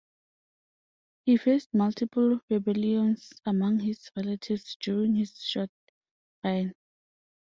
[1.25, 5.69] He faced multiple rebellions among his relatives during his short
[6.43, 6.73] reign.